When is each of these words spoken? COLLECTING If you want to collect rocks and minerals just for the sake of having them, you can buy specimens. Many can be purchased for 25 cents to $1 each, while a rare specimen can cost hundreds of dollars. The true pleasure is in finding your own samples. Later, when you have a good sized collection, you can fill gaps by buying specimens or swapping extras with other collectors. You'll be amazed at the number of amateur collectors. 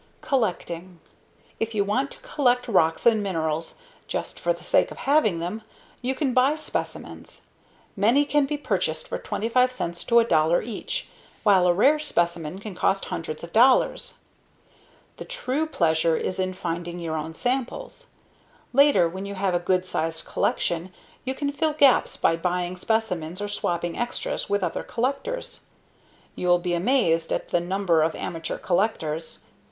COLLECTING 0.21 0.99
If 1.59 1.75
you 1.75 1.83
want 1.83 2.09
to 2.09 2.19
collect 2.21 2.67
rocks 2.67 3.05
and 3.05 3.21
minerals 3.21 3.75
just 4.07 4.39
for 4.39 4.51
the 4.51 4.63
sake 4.63 4.89
of 4.89 4.97
having 4.97 5.37
them, 5.37 5.61
you 6.01 6.15
can 6.15 6.33
buy 6.33 6.55
specimens. 6.55 7.43
Many 7.95 8.25
can 8.25 8.47
be 8.47 8.57
purchased 8.57 9.07
for 9.07 9.19
25 9.19 9.71
cents 9.71 10.03
to 10.05 10.15
$1 10.15 10.65
each, 10.65 11.07
while 11.43 11.67
a 11.67 11.73
rare 11.75 11.99
specimen 11.99 12.57
can 12.57 12.73
cost 12.73 13.05
hundreds 13.13 13.43
of 13.43 13.53
dollars. 13.53 14.15
The 15.17 15.23
true 15.23 15.67
pleasure 15.67 16.17
is 16.17 16.39
in 16.39 16.53
finding 16.55 16.97
your 16.97 17.15
own 17.15 17.35
samples. 17.35 18.07
Later, 18.73 19.07
when 19.07 19.27
you 19.27 19.35
have 19.35 19.53
a 19.53 19.59
good 19.59 19.85
sized 19.85 20.25
collection, 20.25 20.91
you 21.25 21.35
can 21.35 21.51
fill 21.51 21.73
gaps 21.73 22.17
by 22.17 22.35
buying 22.37 22.75
specimens 22.75 23.39
or 23.39 23.47
swapping 23.47 23.95
extras 23.95 24.49
with 24.49 24.63
other 24.63 24.81
collectors. 24.81 25.65
You'll 26.35 26.57
be 26.57 26.73
amazed 26.73 27.31
at 27.31 27.49
the 27.49 27.59
number 27.59 28.01
of 28.01 28.15
amateur 28.15 28.57
collectors. 28.57 29.43